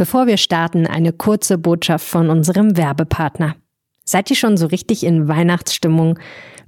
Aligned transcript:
Bevor 0.00 0.26
wir 0.26 0.38
starten, 0.38 0.86
eine 0.86 1.12
kurze 1.12 1.58
Botschaft 1.58 2.06
von 2.06 2.30
unserem 2.30 2.78
Werbepartner. 2.78 3.56
Seid 4.02 4.30
ihr 4.30 4.36
schon 4.36 4.56
so 4.56 4.64
richtig 4.64 5.04
in 5.04 5.28
Weihnachtsstimmung? 5.28 6.18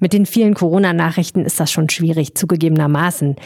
Mit 0.01 0.12
den 0.12 0.27
vielen 0.27 0.53
Corona-Nachrichten 0.53 1.46
ist 1.46 1.58
das 1.58 1.72
schon 1.72 1.88
schwierig, 1.88 2.34
zugegebenermaßen. 2.34 3.37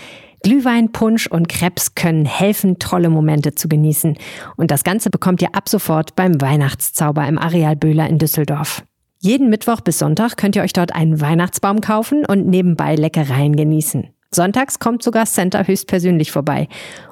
Glühwein, 0.42 0.90
Punsch 0.90 1.28
und 1.28 1.48
Krebs 1.48 1.94
können 1.94 2.24
helfen, 2.24 2.80
tolle 2.80 3.10
Momente 3.10 3.54
zu 3.54 3.68
genießen. 3.68 4.18
Und 4.56 4.72
das 4.72 4.82
Ganze 4.82 5.08
bekommt 5.08 5.40
ihr 5.40 5.54
ab 5.54 5.68
sofort 5.68 6.16
beim 6.16 6.40
Weihnachtszauber 6.40 7.24
im 7.24 7.38
Areal 7.38 7.76
Böhler 7.76 8.08
in 8.08 8.18
Düsseldorf. 8.18 8.82
Jeden 9.20 9.50
Mittwoch 9.50 9.82
bis 9.82 10.00
Sonntag 10.00 10.36
könnt 10.36 10.56
ihr 10.56 10.62
euch 10.62 10.72
dort 10.72 10.96
einen 10.96 11.20
Weihnachtsbaum 11.20 11.80
kaufen 11.80 12.26
und 12.26 12.48
nebenbei 12.48 12.96
Leckereien 12.96 13.54
genießen. 13.54 14.08
Sonntags 14.32 14.80
kommt 14.80 15.04
sogar 15.04 15.26
Center 15.26 15.64
höchstpersönlich 15.64 16.32
vorbei. 16.32 16.66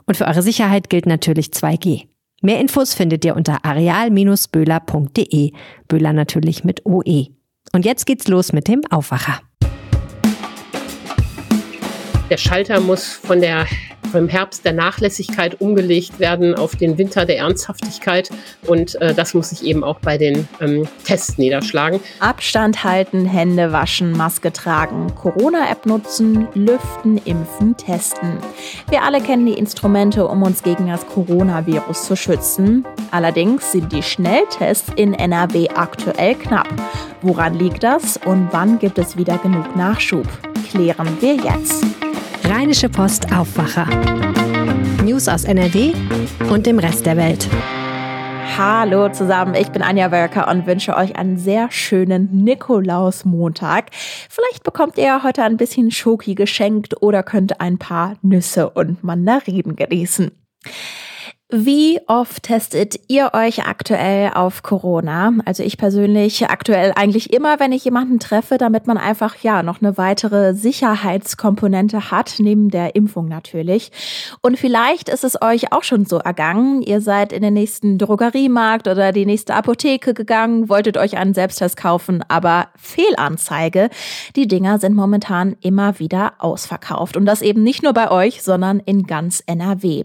Und 0.07 0.17
für 0.17 0.27
eure 0.27 0.43
Sicherheit 0.43 0.91
gilt 0.91 1.07
natürlich 1.07 1.51
2G. 1.51 2.09
Mehr 2.45 2.61
Infos 2.61 2.93
findet 2.93 3.25
ihr 3.25 3.37
unter 3.37 3.65
areal-böhler.de. 3.65 5.53
Böhler 5.89 6.13
natürlich 6.13 6.63
mit 6.63 6.85
OE. 6.85 7.29
Und 7.73 7.87
jetzt 7.87 8.05
geht's 8.05 8.29
los 8.29 8.53
mit 8.53 8.69
dem 8.69 8.83
Aufwacher. 8.91 9.41
Der 12.29 12.37
Schalter 12.37 12.81
muss 12.81 13.15
von 13.15 13.41
der 13.41 13.67
vom 14.15 14.29
Herbst 14.29 14.65
der 14.65 14.75
Nachlässigkeit 14.75 15.61
umgelegt 15.61 16.21
werden 16.21 16.55
auf 16.55 16.77
den 16.77 16.99
Winter 16.99 17.25
der 17.25 17.39
Ernsthaftigkeit. 17.39 18.31
Und 18.65 18.95
äh, 19.01 19.13
das 19.13 19.35
muss 19.35 19.51
sich 19.51 19.65
eben 19.65 19.83
auch 19.83 19.99
bei 19.99 20.17
den 20.17 20.47
ähm, 20.61 20.87
Tests 21.03 21.37
niederschlagen. 21.37 21.99
Abstand 22.21 22.85
halten, 22.85 23.27
Hände 23.27 23.73
waschen, 23.73 24.13
Maske 24.13 24.53
tragen, 24.53 25.13
Corona-App 25.17 25.85
nutzen, 25.87 26.47
lüften, 26.55 27.19
impfen, 27.25 27.77
testen. 27.77 28.39
Wir 28.89 29.03
alle 29.03 29.21
kennen 29.21 29.47
die 29.47 29.55
Instrumente, 29.55 30.29
um 30.29 30.45
uns 30.45 30.63
gegen 30.63 30.87
das 30.87 31.05
Coronavirus 31.09 32.05
zu 32.05 32.15
schützen. 32.15 32.85
Allerdings 33.11 33.73
sind 33.73 33.91
die 33.91 34.05
Schnelltests 34.05 34.93
in 34.95 35.15
NRW 35.15 35.71
aktuell 35.71 36.37
knapp. 36.37 36.69
Woran 37.21 37.55
liegt 37.55 37.83
das 37.83 38.17
und 38.25 38.49
wann 38.53 38.79
gibt 38.79 38.99
es 38.99 39.17
wieder 39.17 39.39
genug 39.39 39.75
Nachschub? 39.75 40.29
Klären 40.71 41.09
wir 41.21 41.35
jetzt. 41.35 41.85
Rheinische 42.47 42.91
Post 42.91 43.33
Aufwacher. 43.33 43.87
News 45.03 45.29
aus 45.29 45.45
NRW 45.45 45.95
und 46.51 46.67
dem 46.67 46.79
Rest 46.79 47.07
der 47.07 47.17
Welt. 47.17 47.49
Hallo 48.59 49.09
zusammen, 49.09 49.55
ich 49.55 49.71
bin 49.71 49.81
Anja 49.81 50.13
Wölker 50.13 50.47
und 50.49 50.67
wünsche 50.67 50.95
euch 50.95 51.17
einen 51.17 51.39
sehr 51.39 51.71
schönen 51.71 52.45
Nikolausmontag. 52.45 53.87
Vielleicht 54.29 54.63
bekommt 54.63 54.99
ihr 54.99 55.23
heute 55.23 55.43
ein 55.43 55.57
bisschen 55.57 55.91
Schoki 55.91 56.35
geschenkt 56.35 57.01
oder 57.01 57.23
könnt 57.23 57.63
ein 57.63 57.79
paar 57.79 58.17
Nüsse 58.21 58.69
und 58.69 59.03
Mandarinen 59.03 59.75
genießen. 59.75 60.31
Wie 61.57 62.01
oft 62.09 62.43
testet 62.43 62.99
ihr 63.07 63.31
euch 63.33 63.65
aktuell 63.65 64.33
auf 64.35 64.65
Corona? 64.65 65.35
Also 65.45 65.63
ich 65.63 65.79
persönlich 65.79 66.49
aktuell 66.49 66.93
eigentlich 66.97 67.33
immer, 67.33 67.61
wenn 67.61 67.71
ich 67.71 67.85
jemanden 67.85 68.19
treffe, 68.19 68.59
damit 68.59 68.89
man 68.89 68.99
einfach 68.99 69.37
ja 69.37 69.63
noch 69.63 69.81
eine 69.81 69.97
weitere 69.97 70.55
Sicherheitskomponente 70.55 72.11
hat, 72.11 72.35
neben 72.41 72.71
der 72.71 72.97
Impfung 72.97 73.29
natürlich. 73.29 73.93
Und 74.41 74.59
vielleicht 74.59 75.09
ist 75.09 75.23
es 75.23 75.41
euch 75.41 75.73
auch 75.73 75.85
schon 75.85 76.07
so 76.07 76.19
ergangen. 76.19 76.83
Ihr 76.83 77.01
seid 77.01 77.33
in 77.33 77.41
den 77.43 77.55
nächsten 77.55 77.99
Drogeriemarkt 77.99 78.89
oder 78.89 79.13
die 79.13 79.25
nächste 79.25 79.55
Apotheke 79.55 80.13
gegangen, 80.13 80.69
wolltet 80.69 80.97
euch 80.97 81.17
einen 81.19 81.35
Selbsttest 81.35 81.77
kaufen, 81.77 82.25
aber 82.27 82.67
Fehlanzeige. 82.77 83.91
Die 84.35 84.49
Dinger 84.49 84.81
sind 84.81 84.97
momentan 84.97 85.55
immer 85.61 86.01
wieder 86.01 86.33
ausverkauft. 86.41 87.17
Und 87.17 87.27
das 87.27 87.43
eben 87.43 87.63
nicht 87.63 87.85
nur 87.85 87.93
bei 87.93 88.11
euch, 88.11 88.43
sondern 88.43 88.81
in 88.81 89.05
ganz 89.07 89.41
NRW. 89.47 90.03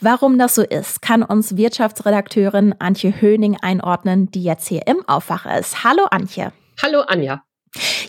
Warum 0.00 0.36
das 0.36 0.56
so 0.56 0.62
ist, 0.62 0.79
ist, 0.80 1.02
kann 1.02 1.22
uns 1.22 1.56
Wirtschaftsredakteurin 1.56 2.74
Antje 2.78 3.20
Höning 3.20 3.56
einordnen, 3.60 4.30
die 4.30 4.42
jetzt 4.42 4.66
hier 4.66 4.86
im 4.86 5.06
Aufwacher 5.06 5.58
ist. 5.58 5.84
Hallo 5.84 6.06
Antje. 6.10 6.52
Hallo 6.82 7.02
Anja. 7.02 7.42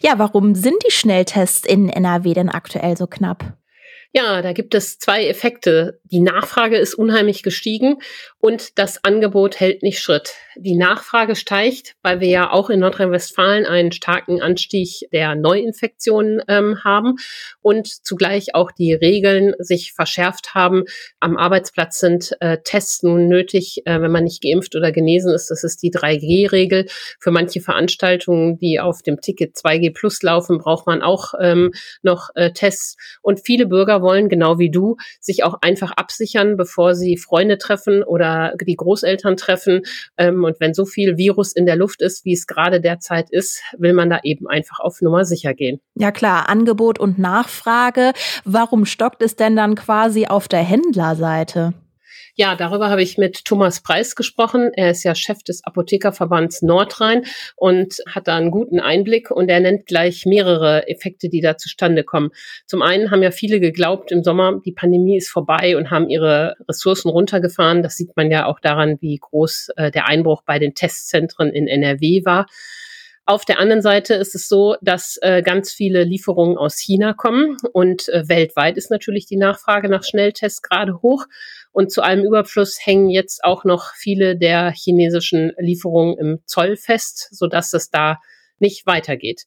Ja, 0.01 0.17
warum 0.17 0.55
sind 0.55 0.77
die 0.87 0.91
Schnelltests 0.91 1.67
in 1.67 1.89
NRW 1.89 2.33
denn 2.33 2.49
aktuell 2.49 2.97
so 2.97 3.05
knapp? 3.05 3.53
Ja, 4.13 4.41
da 4.41 4.51
gibt 4.51 4.75
es 4.75 4.99
zwei 4.99 5.25
Effekte. 5.27 6.01
Die 6.03 6.19
Nachfrage 6.19 6.75
ist 6.75 6.95
unheimlich 6.95 7.43
gestiegen 7.43 7.99
und 8.39 8.77
das 8.77 9.05
Angebot 9.05 9.61
hält 9.61 9.83
nicht 9.83 10.01
Schritt. 10.01 10.33
Die 10.57 10.75
Nachfrage 10.75 11.37
steigt, 11.37 11.95
weil 12.01 12.19
wir 12.19 12.27
ja 12.27 12.51
auch 12.51 12.69
in 12.69 12.81
Nordrhein-Westfalen 12.81 13.65
einen 13.65 13.93
starken 13.93 14.41
Anstieg 14.41 15.07
der 15.13 15.35
Neuinfektionen 15.35 16.41
ähm, 16.49 16.83
haben 16.83 17.15
und 17.61 17.87
zugleich 17.87 18.53
auch 18.53 18.73
die 18.73 18.91
Regeln 18.93 19.53
sich 19.59 19.93
verschärft 19.93 20.55
haben. 20.55 20.83
Am 21.21 21.37
Arbeitsplatz 21.37 22.01
sind 22.01 22.35
äh, 22.41 22.57
Tests 22.65 23.03
nun 23.03 23.29
nötig, 23.29 23.83
äh, 23.85 24.01
wenn 24.01 24.11
man 24.11 24.25
nicht 24.25 24.43
geimpft 24.43 24.75
oder 24.75 24.91
genesen 24.91 25.33
ist. 25.33 25.49
Das 25.51 25.63
ist 25.63 25.81
die 25.83 25.91
3G-Regel. 25.91 26.87
Für 27.17 27.31
manche 27.31 27.61
Veranstaltungen, 27.61 28.57
die 28.57 28.81
auf 28.81 29.03
dem 29.03 29.21
Ticket 29.21 29.55
2G 29.55 29.93
Plus 29.93 30.21
laufen, 30.21 30.57
braucht 30.57 30.85
man 30.85 31.01
auch 31.01 31.33
ähm, 31.39 31.71
noch 32.01 32.29
äh, 32.35 32.51
Tests. 32.51 32.97
Und 33.21 33.39
viele 33.45 33.67
Bürger 33.67 34.00
wollen, 34.01 34.29
genau 34.29 34.59
wie 34.59 34.71
du, 34.71 34.97
sich 35.19 35.43
auch 35.43 35.55
einfach 35.61 35.91
absichern, 35.91 36.57
bevor 36.57 36.95
sie 36.95 37.17
Freunde 37.17 37.57
treffen 37.57 38.03
oder 38.03 38.53
die 38.61 38.75
Großeltern 38.75 39.37
treffen. 39.37 39.81
Ähm, 40.17 40.43
und 40.43 40.59
wenn 40.59 40.73
so 40.73 40.85
viel 40.85 41.17
Virus 41.17 41.53
in 41.53 41.65
der 41.65 41.75
Luft 41.75 42.01
ist, 42.01 42.25
wie 42.25 42.33
es 42.33 42.47
gerade 42.47 42.81
derzeit 42.81 43.29
ist, 43.29 43.61
will 43.77 43.93
man 43.93 44.09
da 44.09 44.19
eben 44.23 44.47
einfach 44.47 44.79
auf 44.79 45.01
Nummer 45.01 45.25
sicher 45.25 45.53
gehen. 45.53 45.79
Ja 45.95 46.11
klar, 46.11 46.49
Angebot 46.49 46.99
und 46.99 47.19
Nachfrage. 47.19 48.13
Warum 48.45 48.85
stockt 48.85 49.21
es 49.21 49.35
denn 49.35 49.55
dann 49.55 49.75
quasi 49.75 50.27
auf 50.27 50.47
der 50.47 50.61
Händlerseite? 50.61 51.73
Ja, 52.35 52.55
darüber 52.55 52.89
habe 52.89 53.03
ich 53.03 53.17
mit 53.17 53.43
Thomas 53.45 53.81
Preis 53.81 54.15
gesprochen. 54.15 54.71
Er 54.73 54.91
ist 54.91 55.03
ja 55.03 55.15
Chef 55.15 55.43
des 55.43 55.63
Apothekerverbands 55.65 56.61
Nordrhein 56.61 57.25
und 57.55 57.97
hat 58.07 58.27
da 58.27 58.37
einen 58.37 58.51
guten 58.51 58.79
Einblick 58.79 59.31
und 59.31 59.49
er 59.49 59.59
nennt 59.59 59.85
gleich 59.85 60.25
mehrere 60.25 60.87
Effekte, 60.87 61.27
die 61.27 61.41
da 61.41 61.57
zustande 61.57 62.03
kommen. 62.03 62.31
Zum 62.65 62.81
einen 62.81 63.11
haben 63.11 63.21
ja 63.21 63.31
viele 63.31 63.59
geglaubt 63.59 64.11
im 64.11 64.23
Sommer, 64.23 64.61
die 64.65 64.71
Pandemie 64.71 65.17
ist 65.17 65.29
vorbei 65.29 65.75
und 65.75 65.91
haben 65.91 66.09
ihre 66.09 66.55
Ressourcen 66.69 67.09
runtergefahren. 67.09 67.83
Das 67.83 67.95
sieht 67.95 68.15
man 68.15 68.31
ja 68.31 68.45
auch 68.45 68.59
daran, 68.59 68.97
wie 69.01 69.17
groß 69.17 69.69
äh, 69.75 69.91
der 69.91 70.07
Einbruch 70.07 70.43
bei 70.43 70.57
den 70.57 70.73
Testzentren 70.73 71.51
in 71.51 71.67
NRW 71.67 72.23
war. 72.23 72.47
Auf 73.31 73.45
der 73.45 73.59
anderen 73.59 73.81
Seite 73.81 74.15
ist 74.15 74.35
es 74.35 74.49
so, 74.49 74.75
dass 74.81 75.17
äh, 75.21 75.41
ganz 75.41 75.71
viele 75.71 76.03
Lieferungen 76.03 76.57
aus 76.57 76.77
China 76.77 77.13
kommen 77.13 77.55
und 77.71 78.09
äh, 78.09 78.27
weltweit 78.27 78.75
ist 78.75 78.91
natürlich 78.91 79.25
die 79.25 79.37
Nachfrage 79.37 79.87
nach 79.87 80.03
Schnelltests 80.03 80.61
gerade 80.61 81.01
hoch. 81.01 81.27
Und 81.71 81.93
zu 81.93 82.01
allem 82.01 82.25
Überfluss 82.25 82.77
hängen 82.85 83.09
jetzt 83.09 83.45
auch 83.45 83.63
noch 83.63 83.93
viele 83.95 84.35
der 84.35 84.73
chinesischen 84.73 85.53
Lieferungen 85.57 86.17
im 86.17 86.39
Zoll 86.45 86.75
fest, 86.75 87.29
sodass 87.31 87.71
es 87.71 87.89
da 87.89 88.17
nicht 88.59 88.85
weitergeht. 88.85 89.45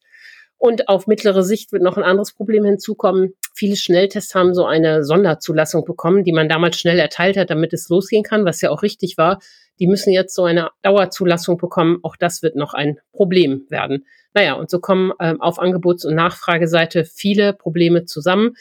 Und 0.57 0.89
auf 0.89 1.07
mittlere 1.07 1.43
Sicht 1.43 1.71
wird 1.71 1.83
noch 1.83 1.99
ein 1.99 2.05
anderes 2.05 2.33
Problem 2.33 2.65
hinzukommen. 2.65 3.35
Viele 3.53 3.77
Schnelltests 3.77 4.35
haben 4.35 4.55
so 4.55 4.65
eine 4.65 5.05
Sonderzulassung 5.05 5.85
bekommen, 5.85 6.25
die 6.25 6.33
man 6.33 6.49
damals 6.49 6.81
schnell 6.81 6.99
erteilt 6.99 7.37
hat, 7.37 7.51
damit 7.51 7.75
es 7.75 7.91
losgehen 7.91 8.23
kann, 8.23 8.47
was 8.47 8.63
ja 8.63 8.71
auch 8.71 8.81
richtig 8.81 9.19
war. 9.19 9.41
Die 9.79 9.87
müssen 9.87 10.13
jetzt 10.13 10.35
so 10.35 10.45
eine 10.45 10.71
Dauerzulassung 10.83 11.59
bekommen. 11.59 11.99
Auch 12.03 12.17
das 12.17 12.43
wird 12.43 12.57
noch 12.57 12.75
ein 12.75 12.99
Problem 13.13 13.67
werden. 13.69 14.07
Naja, 14.35 14.55
und 14.55 14.71
so 14.71 14.81
kommen 14.81 15.13
äh, 15.19 15.35
auf 15.39 15.59
Angebots- 15.59 16.05
und 16.05 16.15
Nachfrageseite 16.15 17.05
viele 17.05 17.53
Probleme 17.53 18.05
zusammen 18.05 18.55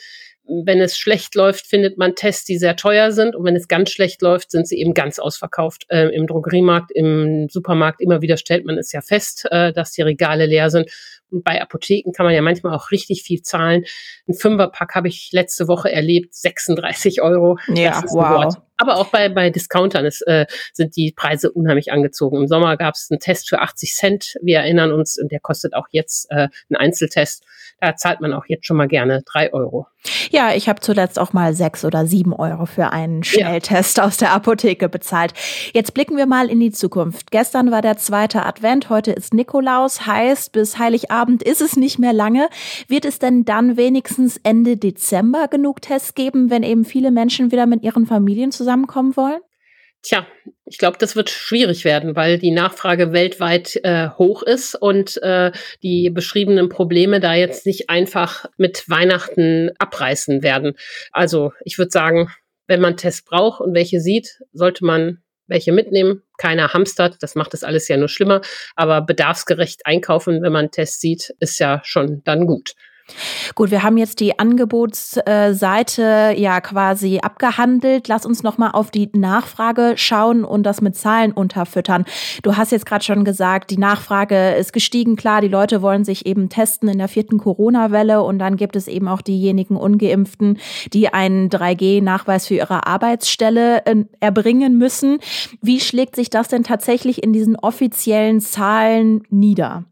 wenn 0.46 0.81
es 0.81 0.97
schlecht 0.97 1.35
läuft, 1.35 1.68
findet 1.68 1.97
man 1.97 2.16
Tests, 2.16 2.44
die 2.44 2.57
sehr 2.57 2.75
teuer 2.75 3.12
sind. 3.12 3.35
Und 3.35 3.46
wenn 3.46 3.56
es 3.56 3.69
ganz 3.69 3.91
schlecht 3.91 4.22
läuft, 4.22 4.52
sind 4.52 4.68
sie 4.68 4.78
eben 4.78 4.94
ganz 4.94 5.18
ausverkauft. 5.18 5.85
Äh, 5.90 6.09
Im 6.09 6.28
Drogeriemarkt, 6.28 6.91
im 6.91 7.47
Supermarkt 7.50 8.02
immer 8.02 8.22
wieder 8.22 8.35
stellt 8.35 8.66
man 8.66 8.78
es 8.78 8.91
ja 8.91 9.02
fest, 9.02 9.47
äh, 9.52 9.72
dass 9.72 9.91
die 9.91 10.02
Regale 10.02 10.46
leer 10.46 10.69
sind. 10.69 10.91
Und 11.31 11.44
bei 11.44 11.62
Apotheken 11.62 12.12
kann 12.12 12.25
man 12.25 12.35
ja 12.35 12.41
manchmal 12.41 12.75
auch 12.75 12.91
richtig 12.91 13.23
viel 13.23 13.41
zahlen. 13.41 13.85
Ein 14.28 14.34
Fünferpack 14.34 14.96
habe 14.96 15.07
ich 15.07 15.29
letzte 15.31 15.68
Woche 15.68 15.91
erlebt, 15.91 16.35
36 16.35 17.22
Euro. 17.22 17.57
Ja, 17.73 18.03
wow. 18.09 18.53
Aber 18.83 18.97
auch 18.97 19.07
bei, 19.07 19.29
bei 19.29 19.49
Discountern 19.49 20.03
ist, 20.03 20.27
äh, 20.27 20.45
sind 20.73 20.97
die 20.97 21.13
Preise 21.16 21.49
unheimlich 21.53 21.93
angezogen. 21.93 22.35
Im 22.35 22.47
Sommer 22.49 22.75
gab 22.75 22.96
es 22.96 23.08
einen 23.09 23.22
Test 23.22 23.47
für 23.47 23.61
80 23.61 23.96
Cent. 23.96 24.35
Wir 24.41 24.58
erinnern 24.58 24.91
uns, 24.91 25.17
und 25.17 25.31
der 25.31 25.40
kostet 25.40 25.73
auch 25.73 25.87
jetzt 25.91 26.29
äh, 26.31 26.49
einen 26.69 26.75
Einzeltest. 26.75 27.46
Da 27.79 27.96
zahlt 27.96 28.19
man 28.19 28.34
auch 28.34 28.43
jetzt 28.47 28.67
schon 28.67 28.75
mal 28.75 28.90
gerne 28.90 29.23
drei 29.25 29.53
Euro. 29.53 29.87
Ja, 30.32 30.53
ich 30.53 30.67
habe 30.67 30.82
zuletzt 30.82 31.17
auch 31.17 31.32
mal 31.32 31.53
sechs 31.53 31.85
oder 31.85 32.05
sieben 32.05 32.34
Euro 32.34 32.66
für 32.66 32.91
einen 32.91 33.23
Schnelltest 33.23 33.97
ja. 33.97 34.05
aus 34.05 34.17
der 34.17 34.32
Apotheke 34.32 34.90
bezahlt. 34.90 35.34
Jetzt 35.73 35.94
blicken 35.94 36.17
wir 36.17 36.26
mal 36.26 36.50
in 36.50 36.59
die 36.59 36.72
Zukunft. 36.72 37.32
Gestern 37.32 37.72
war 37.72 37.82
der 37.82 37.97
zweite 37.97 38.46
Advent, 38.46 38.90
heute 38.90 39.11
ist 39.11 39.34
Nikolaus, 39.34 40.05
heißt 40.05 40.52
bis 40.52 40.78
Heiligabend 40.78 41.41
ist 41.44 41.61
es 41.61 41.78
nicht 41.78 42.00
mehr 42.00 42.14
lange. 42.14 42.50
Wird 42.88 43.05
es 43.05 43.20
denn 43.20 43.46
dann 43.46 43.78
wenigstens 43.78 44.38
Ende 44.44 44.76
Dezember 44.76 45.47
genug 45.47 45.82
Tests 45.82 46.16
geben, 46.16 46.49
wenn 46.49 46.64
eben 46.64 46.84
viele 46.84 47.11
Menschen 47.11 47.52
wieder 47.52 47.66
mit 47.66 47.84
ihren 47.84 48.06
Familien 48.06 48.52
zusammenkommen 48.52 49.16
wollen? 49.16 49.40
Tja, 50.03 50.28
ich 50.66 50.78
glaube, 50.78 50.97
das 50.97 51.16
wird 51.16 51.29
schwierig 51.29 51.85
werden, 51.85 52.17
weil 52.17 52.38
die 52.38 52.52
Nachfrage 52.52 53.14
weltweit 53.14 53.79
äh, 53.84 54.09
hoch 54.09 54.44
ist 54.44 54.76
und 54.76 55.22
äh, 55.23 55.53
die 55.82 56.09
beschriebenen 56.09 56.67
Probleme 56.67 57.22
da 57.22 57.34
jetzt 57.34 57.66
nicht 57.66 57.90
einfach 57.90 58.46
mit 58.58 58.90
Weihnachten 58.90 59.72
abreißen 59.79 60.44
werden. 60.44 60.73
Also 61.14 61.53
ich 61.64 61.78
würde 61.78 61.91
sagen, 61.91 62.29
wenn 62.67 62.82
man 62.82 62.97
Tests 62.97 63.23
braucht 63.23 63.61
und 63.61 63.73
welche 63.73 64.02
sieht, 64.02 64.41
sollte 64.52 64.84
man 64.84 65.23
welche 65.47 65.72
mitnehmen. 65.72 66.23
Keiner 66.38 66.73
hamstert, 66.73 67.22
das 67.22 67.35
macht 67.35 67.53
das 67.53 67.64
alles 67.64 67.88
ja 67.88 67.96
nur 67.96 68.09
schlimmer. 68.09 68.41
Aber 68.76 69.02
bedarfsgerecht 69.02 69.85
einkaufen, 69.85 70.41
wenn 70.41 70.52
man 70.52 70.66
einen 70.66 70.72
Test 70.72 70.99
sieht, 70.99 71.34
ist 71.40 71.59
ja 71.59 71.79
schon 71.85 72.23
dann 72.26 72.46
gut. 72.46 72.73
Gut, 73.55 73.70
wir 73.72 73.84
haben 73.84 73.97
jetzt 73.97 74.20
die 74.20 74.40
Angebotsseite 74.40 76.34
ja 76.38 76.61
quasi 76.61 77.20
abgehandelt. 77.22 78.08
Lass 78.08 78.26
uns 78.26 78.44
noch 78.44 78.58
mal 78.58 78.72
auf 78.72 78.91
die 78.91 79.09
Nachfrage 79.14 79.94
schauen 79.97 80.44
und 80.46 80.64
das 80.64 80.82
mit 80.82 80.96
Zahlen 80.96 81.34
unterfüttern. 81.34 82.05
Du 82.41 82.55
hast 82.55 82.72
jetzt 82.72 82.85
gerade 82.85 83.03
schon 83.03 83.26
gesagt, 83.26 83.72
die 83.72 83.78
Nachfrage 83.78 84.53
ist 84.53 84.73
gestiegen. 84.73 85.16
Klar, 85.17 85.41
die 85.41 85.50
Leute 85.50 85.82
wollen 85.82 86.05
sich 86.05 86.26
eben 86.26 86.50
testen 86.50 86.90
in 86.90 86.97
der 86.97 87.09
vierten 87.09 87.38
Corona-Welle 87.38 88.23
und 88.23 88.40
dann 88.40 88.55
gibt 88.55 88.76
es 88.76 88.88
eben 88.88 89.08
auch 89.08 89.22
diejenigen 89.22 89.76
Ungeimpften, 89.76 90.58
die 90.94 91.09
einen 91.09 91.49
3G-Nachweis 91.49 92.47
für 92.47 92.56
ihre 92.56 92.88
Arbeitsstelle 92.88 93.85
äh, 93.85 94.06
erbringen 94.22 94.78
müssen. 94.78 95.20
Wie 95.61 95.79
schlägt 95.79 96.16
sich 96.16 96.29
das 96.29 96.47
denn 96.47 96.64
tatsächlich 96.64 97.22
in 97.22 97.34
diesen 97.34 97.58
offiziellen 97.58 98.40
Zahlen 98.40 99.23
nieder? 99.29 99.85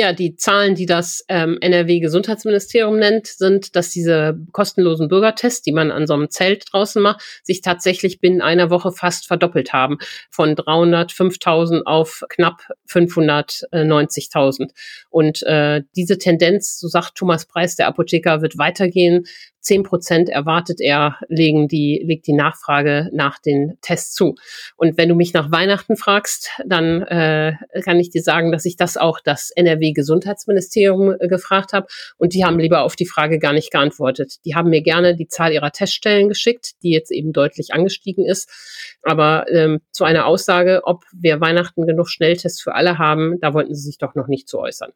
Ja, 0.00 0.12
die 0.12 0.36
Zahlen, 0.36 0.76
die 0.76 0.86
das 0.86 1.24
ähm, 1.26 1.58
NRW-Gesundheitsministerium 1.60 3.00
nennt, 3.00 3.26
sind, 3.26 3.74
dass 3.74 3.90
diese 3.90 4.38
kostenlosen 4.52 5.08
Bürgertests, 5.08 5.62
die 5.62 5.72
man 5.72 5.90
an 5.90 6.06
so 6.06 6.14
einem 6.14 6.30
Zelt 6.30 6.66
draußen 6.70 7.02
macht, 7.02 7.20
sich 7.42 7.62
tatsächlich 7.62 8.20
binnen 8.20 8.40
einer 8.40 8.70
Woche 8.70 8.92
fast 8.92 9.26
verdoppelt 9.26 9.72
haben. 9.72 9.98
Von 10.30 10.54
305.000 10.54 11.82
auf 11.82 12.22
knapp 12.28 12.60
590.000. 12.88 14.70
Und 15.10 15.42
äh, 15.42 15.82
diese 15.96 16.16
Tendenz, 16.16 16.78
so 16.78 16.86
sagt 16.86 17.16
Thomas 17.16 17.46
Preis, 17.46 17.74
der 17.74 17.88
Apotheker, 17.88 18.40
wird 18.40 18.56
weitergehen. 18.56 19.26
Zehn 19.60 19.82
Prozent 19.82 20.28
erwartet 20.28 20.80
er, 20.80 21.18
legen 21.28 21.68
die, 21.68 22.02
legt 22.04 22.26
die 22.26 22.32
Nachfrage 22.32 23.10
nach 23.12 23.38
den 23.38 23.78
Tests 23.80 24.14
zu. 24.14 24.36
Und 24.76 24.96
wenn 24.96 25.08
du 25.08 25.14
mich 25.14 25.32
nach 25.32 25.50
Weihnachten 25.50 25.96
fragst, 25.96 26.50
dann 26.64 27.02
äh, 27.02 27.54
kann 27.82 27.98
ich 27.98 28.10
dir 28.10 28.22
sagen, 28.22 28.52
dass 28.52 28.64
ich 28.64 28.76
das 28.76 28.96
auch 28.96 29.20
das 29.20 29.50
NRW-Gesundheitsministerium 29.50 31.16
äh, 31.18 31.28
gefragt 31.28 31.72
habe. 31.72 31.86
Und 32.16 32.34
die 32.34 32.44
haben 32.44 32.58
lieber 32.58 32.82
auf 32.82 32.96
die 32.96 33.06
Frage 33.06 33.38
gar 33.38 33.52
nicht 33.52 33.70
geantwortet. 33.70 34.36
Die 34.44 34.54
haben 34.54 34.70
mir 34.70 34.82
gerne 34.82 35.16
die 35.16 35.28
Zahl 35.28 35.52
ihrer 35.52 35.72
Teststellen 35.72 36.28
geschickt, 36.28 36.72
die 36.82 36.90
jetzt 36.90 37.10
eben 37.10 37.32
deutlich 37.32 37.72
angestiegen 37.74 38.24
ist. 38.24 38.48
Aber 39.02 39.46
ähm, 39.50 39.80
zu 39.90 40.04
einer 40.04 40.26
Aussage, 40.26 40.82
ob 40.84 41.04
wir 41.12 41.40
Weihnachten 41.40 41.86
genug 41.86 42.08
Schnelltests 42.08 42.60
für 42.60 42.74
alle 42.74 42.98
haben, 42.98 43.38
da 43.40 43.54
wollten 43.54 43.74
sie 43.74 43.82
sich 43.82 43.98
doch 43.98 44.14
noch 44.14 44.28
nicht 44.28 44.48
zu 44.48 44.58
äußern. 44.58 44.92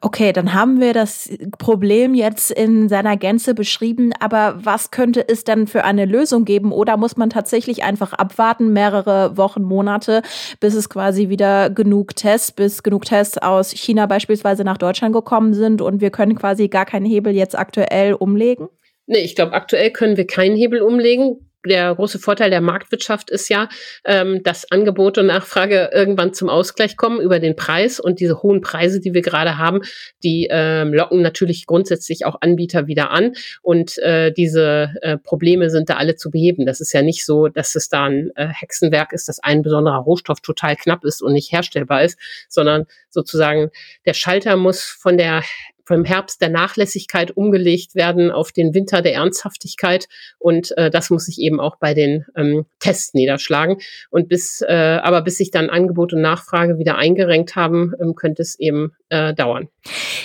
Okay, 0.00 0.32
dann 0.32 0.54
haben 0.54 0.80
wir 0.80 0.92
das 0.92 1.28
Problem 1.58 2.14
jetzt 2.14 2.50
in 2.50 2.88
seiner 2.88 3.16
Gänze 3.16 3.54
beschrieben, 3.54 3.95
aber 4.20 4.58
was 4.62 4.90
könnte 4.90 5.26
es 5.28 5.44
denn 5.44 5.66
für 5.66 5.84
eine 5.84 6.04
Lösung 6.04 6.44
geben? 6.44 6.72
Oder 6.72 6.96
muss 6.96 7.16
man 7.16 7.30
tatsächlich 7.30 7.82
einfach 7.84 8.12
abwarten, 8.12 8.72
mehrere 8.72 9.36
Wochen, 9.36 9.62
Monate, 9.62 10.22
bis 10.60 10.74
es 10.74 10.88
quasi 10.88 11.28
wieder 11.28 11.70
genug 11.70 12.16
Tests, 12.16 12.52
bis 12.52 12.82
genug 12.82 13.04
Tests 13.04 13.38
aus 13.38 13.70
China 13.70 14.06
beispielsweise 14.06 14.64
nach 14.64 14.78
Deutschland 14.78 15.14
gekommen 15.14 15.54
sind 15.54 15.80
und 15.80 16.00
wir 16.00 16.10
können 16.10 16.34
quasi 16.34 16.68
gar 16.68 16.84
keinen 16.84 17.06
Hebel 17.06 17.34
jetzt 17.34 17.58
aktuell 17.58 18.14
umlegen? 18.14 18.68
Nee, 19.06 19.18
ich 19.18 19.36
glaube, 19.36 19.52
aktuell 19.52 19.90
können 19.90 20.16
wir 20.16 20.26
keinen 20.26 20.56
Hebel 20.56 20.82
umlegen 20.82 21.45
der 21.66 21.94
große 21.94 22.18
Vorteil 22.18 22.50
der 22.50 22.60
Marktwirtschaft 22.60 23.30
ist 23.30 23.48
ja, 23.48 23.68
ähm, 24.04 24.42
dass 24.42 24.70
Angebot 24.70 25.18
und 25.18 25.26
Nachfrage 25.26 25.90
irgendwann 25.92 26.32
zum 26.32 26.48
Ausgleich 26.48 26.96
kommen 26.96 27.20
über 27.20 27.38
den 27.38 27.56
Preis 27.56 28.00
und 28.00 28.20
diese 28.20 28.42
hohen 28.42 28.60
Preise, 28.60 29.00
die 29.00 29.14
wir 29.14 29.22
gerade 29.22 29.58
haben, 29.58 29.80
die 30.22 30.48
ähm, 30.50 30.92
locken 30.92 31.22
natürlich 31.22 31.66
grundsätzlich 31.66 32.24
auch 32.24 32.36
Anbieter 32.40 32.86
wieder 32.86 33.10
an 33.10 33.32
und 33.62 33.98
äh, 33.98 34.32
diese 34.32 34.94
äh, 35.02 35.18
Probleme 35.18 35.70
sind 35.70 35.88
da 35.88 35.96
alle 35.96 36.16
zu 36.16 36.30
beheben. 36.30 36.66
Das 36.66 36.80
ist 36.80 36.92
ja 36.92 37.02
nicht 37.02 37.24
so, 37.24 37.48
dass 37.48 37.74
es 37.74 37.88
da 37.88 38.04
ein 38.04 38.30
äh, 38.36 38.46
Hexenwerk 38.46 39.12
ist, 39.12 39.28
dass 39.28 39.40
ein 39.40 39.62
besonderer 39.62 39.98
Rohstoff 39.98 40.40
total 40.40 40.76
knapp 40.76 41.04
ist 41.04 41.22
und 41.22 41.32
nicht 41.32 41.52
herstellbar 41.52 42.02
ist, 42.02 42.18
sondern 42.48 42.86
sozusagen 43.10 43.70
der 44.04 44.14
Schalter 44.14 44.56
muss 44.56 44.82
von 44.82 45.18
der 45.18 45.42
vom 45.86 46.04
Herbst 46.04 46.40
der 46.42 46.50
Nachlässigkeit 46.50 47.30
umgelegt 47.30 47.94
werden 47.94 48.30
auf 48.30 48.52
den 48.52 48.74
Winter 48.74 49.02
der 49.02 49.14
Ernsthaftigkeit. 49.14 50.08
Und 50.38 50.76
äh, 50.76 50.90
das 50.90 51.10
muss 51.10 51.26
sich 51.26 51.38
eben 51.38 51.60
auch 51.60 51.76
bei 51.76 51.94
den 51.94 52.26
ähm, 52.36 52.66
Tests 52.80 53.14
niederschlagen. 53.14 53.78
Und 54.10 54.28
bis, 54.28 54.60
äh, 54.62 54.74
aber 55.02 55.22
bis 55.22 55.38
sich 55.38 55.50
dann 55.50 55.70
Angebot 55.70 56.12
und 56.12 56.20
Nachfrage 56.20 56.78
wieder 56.78 56.96
eingerenkt 56.96 57.56
haben, 57.56 57.94
ähm, 58.00 58.14
könnte 58.14 58.42
es 58.42 58.58
eben 58.58 58.92
äh, 59.08 59.34
dauern. 59.34 59.68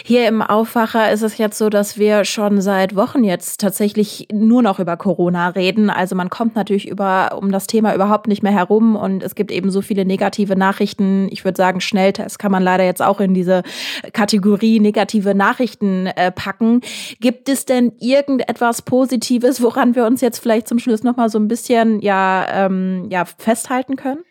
Hier 0.03 0.27
im 0.27 0.41
Aufwacher 0.41 1.11
ist 1.11 1.21
es 1.21 1.37
jetzt 1.37 1.57
so, 1.57 1.69
dass 1.69 1.99
wir 1.99 2.25
schon 2.25 2.61
seit 2.61 2.95
Wochen 2.95 3.23
jetzt 3.23 3.59
tatsächlich 3.59 4.27
nur 4.31 4.63
noch 4.63 4.79
über 4.79 4.97
Corona 4.97 5.49
reden. 5.49 5.89
Also 5.91 6.15
man 6.15 6.29
kommt 6.29 6.55
natürlich 6.55 6.87
über, 6.87 7.37
um 7.37 7.51
das 7.51 7.67
Thema 7.67 7.93
überhaupt 7.93 8.27
nicht 8.27 8.41
mehr 8.41 8.51
herum 8.51 8.95
und 8.95 9.21
es 9.21 9.35
gibt 9.35 9.51
eben 9.51 9.69
so 9.69 9.81
viele 9.81 10.03
negative 10.03 10.55
Nachrichten. 10.55 11.27
Ich 11.31 11.45
würde 11.45 11.57
sagen, 11.57 11.79
Schnelltest 11.79 12.39
kann 12.39 12.51
man 12.51 12.63
leider 12.63 12.83
jetzt 12.83 13.01
auch 13.01 13.19
in 13.19 13.33
diese 13.33 13.61
Kategorie 14.13 14.79
negative 14.79 15.35
Nachrichten 15.35 16.07
äh, 16.07 16.31
packen. 16.31 16.81
Gibt 17.19 17.49
es 17.49 17.65
denn 17.65 17.93
irgendetwas 17.99 18.81
Positives, 18.81 19.61
woran 19.61 19.95
wir 19.95 20.05
uns 20.05 20.21
jetzt 20.21 20.39
vielleicht 20.39 20.67
zum 20.67 20.79
Schluss 20.79 21.03
noch 21.03 21.17
mal 21.17 21.29
so 21.29 21.37
ein 21.37 21.47
bisschen 21.47 22.01
ja, 22.01 22.47
ähm, 22.51 23.07
ja 23.11 23.25
festhalten 23.25 23.95
können? 23.95 24.23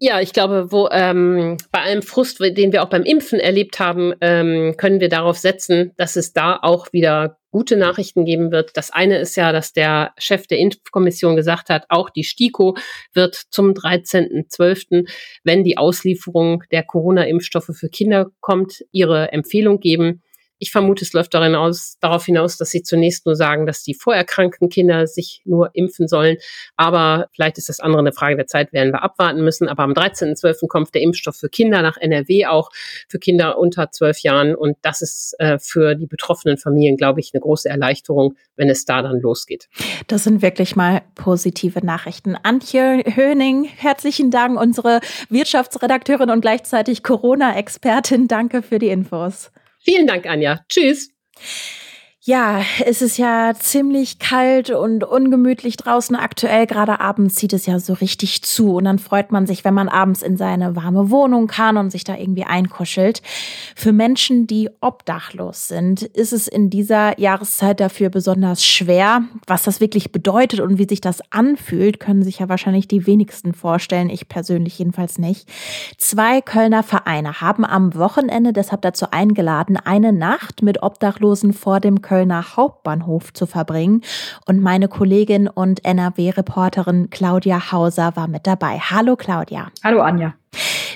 Ja, 0.00 0.20
ich 0.20 0.32
glaube, 0.32 0.72
wo 0.72 0.88
ähm, 0.90 1.56
bei 1.70 1.80
allem 1.80 2.02
Frust, 2.02 2.40
den 2.40 2.72
wir 2.72 2.82
auch 2.82 2.88
beim 2.88 3.04
Impfen 3.04 3.38
erlebt 3.38 3.78
haben, 3.78 4.12
ähm, 4.20 4.74
können 4.76 5.00
wir 5.00 5.08
darauf 5.08 5.38
setzen, 5.38 5.92
dass 5.96 6.16
es 6.16 6.32
da 6.32 6.58
auch 6.60 6.92
wieder 6.92 7.38
gute 7.52 7.76
Nachrichten 7.76 8.24
geben 8.24 8.50
wird. 8.50 8.76
Das 8.76 8.90
eine 8.90 9.18
ist 9.18 9.36
ja, 9.36 9.52
dass 9.52 9.72
der 9.72 10.12
Chef 10.18 10.48
der 10.48 10.58
Impfkommission 10.58 11.36
gesagt 11.36 11.68
hat, 11.68 11.84
auch 11.88 12.10
die 12.10 12.24
STIKO 12.24 12.76
wird 13.12 13.36
zum 13.50 13.70
13.12., 13.70 15.08
wenn 15.44 15.62
die 15.62 15.78
Auslieferung 15.78 16.64
der 16.72 16.82
Corona-Impfstoffe 16.82 17.70
für 17.72 17.88
Kinder 17.88 18.26
kommt, 18.40 18.84
ihre 18.90 19.30
Empfehlung 19.30 19.78
geben. 19.78 20.24
Ich 20.64 20.72
vermute, 20.72 21.04
es 21.04 21.12
läuft 21.12 21.34
darin 21.34 21.54
aus, 21.54 21.98
darauf 22.00 22.24
hinaus, 22.24 22.56
dass 22.56 22.70
sie 22.70 22.82
zunächst 22.82 23.26
nur 23.26 23.36
sagen, 23.36 23.66
dass 23.66 23.82
die 23.82 23.92
vorerkrankten 23.92 24.70
Kinder 24.70 25.06
sich 25.06 25.42
nur 25.44 25.68
impfen 25.74 26.08
sollen. 26.08 26.38
Aber 26.78 27.28
vielleicht 27.32 27.58
ist 27.58 27.68
das 27.68 27.80
andere 27.80 28.00
eine 28.00 28.12
Frage 28.12 28.34
der 28.36 28.46
Zeit, 28.46 28.72
werden 28.72 28.90
wir 28.90 29.02
abwarten 29.02 29.44
müssen. 29.44 29.68
Aber 29.68 29.82
am 29.82 29.92
13.12. 29.92 30.66
kommt 30.66 30.94
der 30.94 31.02
Impfstoff 31.02 31.36
für 31.36 31.50
Kinder 31.50 31.82
nach 31.82 31.98
NRW 31.98 32.46
auch, 32.46 32.70
für 33.10 33.18
Kinder 33.18 33.58
unter 33.58 33.90
zwölf 33.90 34.20
Jahren. 34.20 34.54
Und 34.54 34.78
das 34.80 35.02
ist 35.02 35.34
äh, 35.38 35.58
für 35.58 35.96
die 35.96 36.06
betroffenen 36.06 36.56
Familien, 36.56 36.96
glaube 36.96 37.20
ich, 37.20 37.32
eine 37.34 37.42
große 37.42 37.68
Erleichterung, 37.68 38.36
wenn 38.56 38.70
es 38.70 38.86
da 38.86 39.02
dann 39.02 39.20
losgeht. 39.20 39.68
Das 40.06 40.24
sind 40.24 40.40
wirklich 40.40 40.76
mal 40.76 41.02
positive 41.14 41.84
Nachrichten. 41.84 42.36
Antje 42.42 43.02
Höning, 43.04 43.64
herzlichen 43.64 44.30
Dank, 44.30 44.58
unsere 44.58 45.00
Wirtschaftsredakteurin 45.28 46.30
und 46.30 46.40
gleichzeitig 46.40 47.02
Corona-Expertin. 47.02 48.28
Danke 48.28 48.62
für 48.62 48.78
die 48.78 48.88
Infos. 48.88 49.50
Vielen 49.84 50.06
Dank, 50.06 50.26
Anja. 50.26 50.64
Tschüss. 50.68 51.10
Ja, 52.26 52.62
es 52.82 53.02
ist 53.02 53.18
ja 53.18 53.52
ziemlich 53.52 54.18
kalt 54.18 54.70
und 54.70 55.04
ungemütlich 55.04 55.76
draußen 55.76 56.16
aktuell. 56.16 56.66
Gerade 56.66 56.98
abends 56.98 57.34
zieht 57.34 57.52
es 57.52 57.66
ja 57.66 57.78
so 57.78 57.92
richtig 57.92 58.40
zu. 58.40 58.76
Und 58.76 58.84
dann 58.84 58.98
freut 58.98 59.30
man 59.30 59.46
sich, 59.46 59.62
wenn 59.62 59.74
man 59.74 59.90
abends 59.90 60.22
in 60.22 60.38
seine 60.38 60.74
warme 60.74 61.10
Wohnung 61.10 61.48
kann 61.48 61.76
und 61.76 61.90
sich 61.90 62.02
da 62.02 62.16
irgendwie 62.16 62.44
einkuschelt. 62.44 63.20
Für 63.76 63.92
Menschen, 63.92 64.46
die 64.46 64.70
obdachlos 64.80 65.68
sind, 65.68 66.00
ist 66.00 66.32
es 66.32 66.48
in 66.48 66.70
dieser 66.70 67.20
Jahreszeit 67.20 67.78
dafür 67.78 68.08
besonders 68.08 68.64
schwer. 68.64 69.24
Was 69.46 69.64
das 69.64 69.82
wirklich 69.82 70.10
bedeutet 70.10 70.60
und 70.60 70.78
wie 70.78 70.88
sich 70.88 71.02
das 71.02 71.20
anfühlt, 71.30 72.00
können 72.00 72.22
sich 72.22 72.38
ja 72.38 72.48
wahrscheinlich 72.48 72.88
die 72.88 73.06
wenigsten 73.06 73.52
vorstellen. 73.52 74.08
Ich 74.08 74.30
persönlich 74.30 74.78
jedenfalls 74.78 75.18
nicht. 75.18 75.46
Zwei 75.98 76.40
Kölner 76.40 76.84
Vereine 76.84 77.42
haben 77.42 77.66
am 77.66 77.94
Wochenende 77.94 78.54
deshalb 78.54 78.80
dazu 78.80 79.10
eingeladen, 79.10 79.76
eine 79.76 80.14
Nacht 80.14 80.62
mit 80.62 80.82
Obdachlosen 80.82 81.52
vor 81.52 81.80
dem 81.80 82.00
Köln 82.00 82.13
Kölner 82.14 82.56
Hauptbahnhof 82.56 83.32
zu 83.32 83.44
verbringen. 83.44 84.02
Und 84.46 84.60
meine 84.60 84.86
Kollegin 84.86 85.48
und 85.48 85.84
NRW-Reporterin 85.84 87.10
Claudia 87.10 87.72
Hauser 87.72 88.12
war 88.14 88.28
mit 88.28 88.46
dabei. 88.46 88.78
Hallo 88.78 89.16
Claudia. 89.16 89.72
Hallo 89.82 90.00
Anja. 90.00 90.34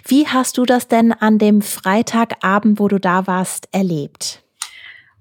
Wie 0.07 0.29
hast 0.29 0.59
du 0.59 0.65
das 0.65 0.87
denn 0.87 1.13
an 1.13 1.39
dem 1.39 1.61
Freitagabend, 1.61 2.79
wo 2.79 2.87
du 2.87 3.01
da 3.01 3.27
warst, 3.27 3.69
erlebt? 3.73 4.45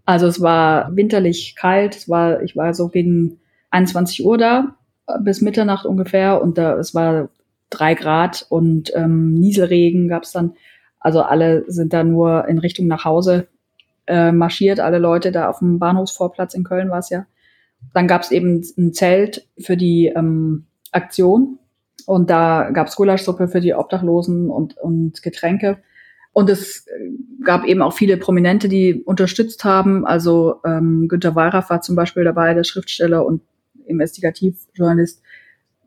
Also 0.05 0.27
es 0.27 0.39
war 0.39 0.95
winterlich 0.95 1.55
kalt. 1.55 1.95
Es 1.95 2.07
war, 2.07 2.43
ich 2.43 2.55
war 2.55 2.75
so 2.75 2.89
gegen 2.89 3.39
21 3.71 4.23
Uhr 4.23 4.37
da 4.37 4.75
bis 5.21 5.41
Mitternacht 5.41 5.87
ungefähr 5.87 6.43
und 6.43 6.59
da 6.59 6.77
es 6.77 6.93
war 6.93 7.29
drei 7.71 7.95
Grad 7.95 8.45
und 8.49 8.91
ähm, 8.93 9.33
Nieselregen 9.33 10.09
gab 10.09 10.23
es 10.23 10.31
dann. 10.31 10.53
Also 10.99 11.23
alle 11.23 11.63
sind 11.67 11.91
da 11.91 12.03
nur 12.03 12.47
in 12.47 12.59
Richtung 12.59 12.85
nach 12.85 13.03
Hause 13.03 13.47
äh, 14.07 14.31
marschiert, 14.31 14.79
alle 14.79 14.99
Leute 14.99 15.31
da 15.31 15.49
auf 15.49 15.59
dem 15.59 15.79
Bahnhofsvorplatz 15.79 16.53
in 16.53 16.63
Köln 16.63 16.89
war 16.89 16.99
es 16.99 17.09
ja. 17.09 17.25
Dann 17.93 18.07
gab 18.07 18.21
es 18.23 18.31
eben 18.31 18.61
ein 18.77 18.93
Zelt 18.93 19.47
für 19.59 19.77
die 19.77 20.07
ähm, 20.15 20.65
Aktion 20.91 21.59
und 22.05 22.29
da 22.29 22.71
gab 22.71 22.87
es 22.87 22.95
Gulaschsuppe 22.95 23.47
für 23.47 23.59
die 23.59 23.73
Obdachlosen 23.73 24.49
und, 24.49 24.77
und 24.77 25.21
Getränke. 25.21 25.79
Und 26.33 26.49
es 26.49 26.87
äh, 26.87 27.43
gab 27.43 27.65
eben 27.65 27.81
auch 27.81 27.93
viele 27.93 28.17
Prominente, 28.17 28.69
die 28.69 29.03
unterstützt 29.03 29.63
haben. 29.63 30.05
Also 30.05 30.61
ähm, 30.65 31.07
Günter 31.07 31.35
Wallraff 31.35 31.69
war 31.69 31.81
zum 31.81 31.95
Beispiel 31.95 32.23
dabei, 32.23 32.53
der 32.53 32.63
Schriftsteller 32.63 33.25
und 33.25 33.41
Investigativjournalist, 33.85 35.21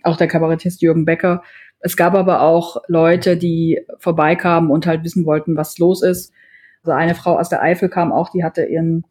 auch 0.02 0.16
der 0.16 0.28
Kabarettist 0.28 0.82
Jürgen 0.82 1.04
Becker. 1.04 1.42
Es 1.80 1.96
gab 1.96 2.14
aber 2.14 2.42
auch 2.42 2.82
Leute, 2.88 3.36
die 3.36 3.80
vorbeikamen 3.98 4.70
und 4.70 4.86
halt 4.86 5.04
wissen 5.04 5.24
wollten, 5.24 5.56
was 5.56 5.78
los 5.78 6.02
ist. 6.02 6.32
Also 6.82 6.92
eine 6.92 7.14
Frau 7.14 7.38
aus 7.38 7.48
der 7.48 7.62
Eifel 7.62 7.88
kam 7.88 8.12
auch, 8.12 8.30
die 8.30 8.44
hatte 8.44 8.64
ihren 8.64 9.04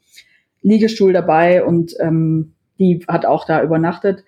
Liegestuhl 0.62 1.14
dabei 1.14 1.64
und 1.64 1.94
ähm, 2.00 2.54
die 2.80 3.06
hat 3.08 3.26
auch 3.26 3.46
da 3.46 3.62
übernachtet 3.62 4.24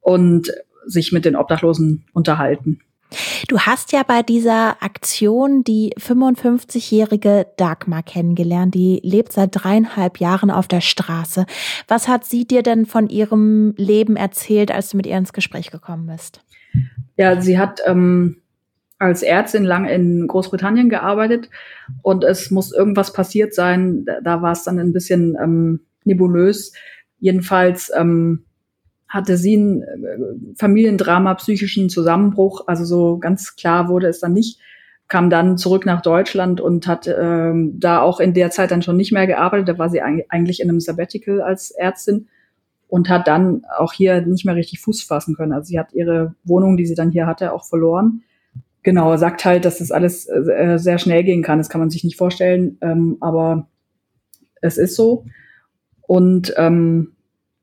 und 0.00 0.52
sich 0.86 1.12
mit 1.12 1.24
den 1.24 1.36
Obdachlosen 1.36 2.04
unterhalten. 2.12 2.80
Du 3.48 3.60
hast 3.60 3.92
ja 3.92 4.02
bei 4.02 4.22
dieser 4.22 4.82
Aktion 4.82 5.62
die 5.62 5.94
55-jährige 5.98 7.46
Dagmar 7.56 8.02
kennengelernt. 8.02 8.74
Die 8.74 9.00
lebt 9.04 9.32
seit 9.32 9.50
dreieinhalb 9.52 10.18
Jahren 10.18 10.50
auf 10.50 10.66
der 10.66 10.80
Straße. 10.80 11.46
Was 11.86 12.08
hat 12.08 12.24
sie 12.24 12.46
dir 12.46 12.62
denn 12.62 12.86
von 12.86 13.08
ihrem 13.08 13.74
Leben 13.76 14.16
erzählt, 14.16 14.72
als 14.72 14.90
du 14.90 14.96
mit 14.96 15.06
ihr 15.06 15.16
ins 15.16 15.32
Gespräch 15.32 15.70
gekommen 15.70 16.06
bist? 16.06 16.40
Ja, 17.16 17.40
sie 17.40 17.58
hat 17.58 17.80
ähm, 17.86 18.42
als 19.04 19.22
Ärztin 19.22 19.64
lang 19.64 19.86
in 19.86 20.26
Großbritannien 20.26 20.88
gearbeitet 20.88 21.50
und 22.02 22.24
es 22.24 22.50
muss 22.50 22.72
irgendwas 22.72 23.12
passiert 23.12 23.54
sein. 23.54 24.04
Da, 24.22 24.42
war 24.42 24.52
es 24.52 24.64
dann 24.64 24.78
ein 24.78 24.92
bisschen 24.92 25.36
ähm, 25.40 25.80
nebulös. 26.04 26.72
Jedenfalls 27.18 27.90
ähm, 27.96 28.44
hatte 29.08 29.36
sie 29.36 29.56
ein 29.56 29.82
äh, 29.82 30.56
Familiendrama, 30.56 31.34
psychischen 31.34 31.88
Zusammenbruch. 31.88 32.64
Also 32.66 32.84
so 32.84 33.18
ganz 33.18 33.56
klar 33.56 33.88
wurde 33.88 34.08
es 34.08 34.20
dann 34.20 34.32
nicht. 34.32 34.58
Kam 35.06 35.30
dann 35.30 35.58
zurück 35.58 35.86
nach 35.86 36.02
Deutschland 36.02 36.60
und 36.60 36.86
hat 36.86 37.06
ähm, 37.06 37.78
da 37.78 38.00
auch 38.00 38.20
in 38.20 38.34
der 38.34 38.50
Zeit 38.50 38.70
dann 38.70 38.82
schon 38.82 38.96
nicht 38.96 39.12
mehr 39.12 39.26
gearbeitet. 39.26 39.68
Da 39.68 39.78
war 39.78 39.90
sie 39.90 40.00
eigentlich 40.02 40.60
in 40.60 40.68
einem 40.68 40.80
Sabbatical 40.80 41.42
als 41.42 41.70
Ärztin 41.70 42.28
und 42.88 43.08
hat 43.08 43.28
dann 43.28 43.64
auch 43.76 43.92
hier 43.92 44.22
nicht 44.22 44.44
mehr 44.44 44.56
richtig 44.56 44.80
Fuß 44.80 45.02
fassen 45.02 45.34
können. 45.34 45.52
Also 45.52 45.68
sie 45.68 45.78
hat 45.78 45.92
ihre 45.92 46.34
Wohnung, 46.44 46.76
die 46.76 46.86
sie 46.86 46.94
dann 46.94 47.10
hier 47.10 47.26
hatte, 47.26 47.52
auch 47.52 47.64
verloren. 47.64 48.22
Genau, 48.84 49.16
sagt 49.16 49.44
halt, 49.46 49.64
dass 49.64 49.78
das 49.78 49.90
alles 49.90 50.28
äh, 50.28 50.78
sehr 50.78 50.98
schnell 50.98 51.24
gehen 51.24 51.42
kann. 51.42 51.58
Das 51.58 51.70
kann 51.70 51.80
man 51.80 51.90
sich 51.90 52.04
nicht 52.04 52.18
vorstellen, 52.18 52.76
ähm, 52.82 53.16
aber 53.20 53.66
es 54.60 54.76
ist 54.76 54.94
so. 54.94 55.24
Und 56.02 56.54
ähm, 56.58 57.16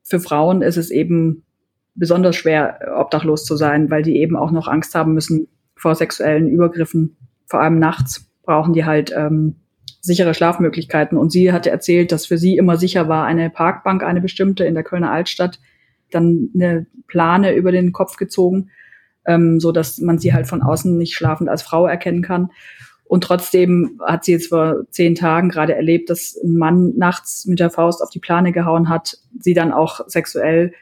für 0.03 0.19
Frauen 0.19 0.63
ist 0.63 0.77
es 0.77 0.89
eben 0.89 1.45
besonders 1.93 2.35
schwer, 2.35 2.95
obdachlos 2.97 3.45
zu 3.45 3.55
sein, 3.55 3.91
weil 3.91 4.01
die 4.01 4.17
eben 4.17 4.35
auch 4.35 4.51
noch 4.51 4.67
Angst 4.67 4.95
haben 4.95 5.13
müssen 5.13 5.47
vor 5.75 5.93
sexuellen 5.93 6.49
Übergriffen. 6.49 7.17
Vor 7.45 7.61
allem 7.61 7.77
nachts 7.77 8.27
brauchen 8.41 8.73
die 8.73 8.85
halt 8.85 9.13
ähm, 9.15 9.57
sichere 10.01 10.33
Schlafmöglichkeiten. 10.33 11.19
Und 11.19 11.31
sie 11.31 11.53
hatte 11.53 11.69
erzählt, 11.69 12.11
dass 12.11 12.25
für 12.25 12.39
sie 12.39 12.57
immer 12.57 12.77
sicher 12.77 13.07
war, 13.07 13.25
eine 13.25 13.51
Parkbank, 13.51 14.03
eine 14.03 14.21
bestimmte 14.21 14.63
in 14.63 14.73
der 14.73 14.83
Kölner 14.83 15.11
Altstadt, 15.11 15.59
dann 16.09 16.49
eine 16.55 16.87
Plane 17.07 17.53
über 17.53 17.71
den 17.71 17.91
Kopf 17.91 18.17
gezogen, 18.17 18.71
ähm, 19.25 19.59
so 19.59 19.71
dass 19.71 19.99
man 19.99 20.19
sie 20.19 20.33
halt 20.33 20.47
von 20.47 20.61
außen 20.61 20.97
nicht 20.97 21.13
schlafend 21.13 21.49
als 21.49 21.61
Frau 21.61 21.87
erkennen 21.87 22.21
kann. 22.21 22.51
Und 23.11 23.25
trotzdem 23.25 23.99
hat 24.01 24.23
sie 24.23 24.31
jetzt 24.31 24.47
vor 24.47 24.83
zehn 24.89 25.15
Tagen 25.15 25.49
gerade 25.49 25.75
erlebt, 25.75 26.09
dass 26.09 26.37
ein 26.41 26.55
Mann 26.55 26.93
nachts 26.95 27.45
mit 27.45 27.59
der 27.59 27.69
Faust 27.69 28.01
auf 28.01 28.09
die 28.09 28.19
Plane 28.19 28.53
gehauen 28.53 28.87
hat, 28.87 29.17
sie 29.37 29.53
dann 29.53 29.73
auch 29.73 30.07
sexuell 30.07 30.73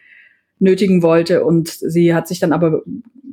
nötigen 0.60 1.02
wollte. 1.02 1.44
Und 1.44 1.70
sie 1.70 2.14
hat 2.14 2.28
sich 2.28 2.40
dann 2.40 2.54
aber 2.54 2.84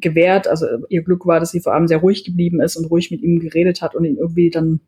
gewehrt. 0.01 0.49
Also 0.49 0.67
ihr 0.89 1.03
Glück 1.03 1.27
war, 1.27 1.41
dass 1.41 1.51
sie 1.51 1.61
vor 1.61 1.75
allem 1.75 1.89
sehr 1.89 1.99
ruhig 1.99 2.25
geblieben 2.25 2.61
ist 2.61 2.77
und 2.77 2.87
ruhig 2.87 3.11
mit 3.11 3.21
ihm 3.21 3.39
geredet 3.39 3.83
hat 3.83 3.95
und 3.95 4.05
ihn 4.05 4.17
irgendwie 4.17 4.49
dann 4.49 4.81